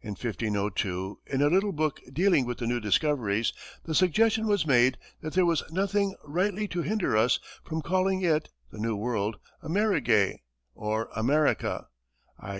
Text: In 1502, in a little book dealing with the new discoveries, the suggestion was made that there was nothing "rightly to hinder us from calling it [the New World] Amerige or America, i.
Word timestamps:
In 0.00 0.14
1502, 0.14 1.20
in 1.26 1.40
a 1.40 1.46
little 1.46 1.70
book 1.70 2.00
dealing 2.12 2.44
with 2.46 2.58
the 2.58 2.66
new 2.66 2.80
discoveries, 2.80 3.52
the 3.84 3.94
suggestion 3.94 4.48
was 4.48 4.66
made 4.66 4.98
that 5.20 5.34
there 5.34 5.46
was 5.46 5.62
nothing 5.70 6.16
"rightly 6.24 6.66
to 6.66 6.82
hinder 6.82 7.16
us 7.16 7.38
from 7.64 7.80
calling 7.80 8.22
it 8.22 8.48
[the 8.72 8.78
New 8.80 8.96
World] 8.96 9.36
Amerige 9.62 10.38
or 10.74 11.10
America, 11.14 11.86
i. 12.40 12.50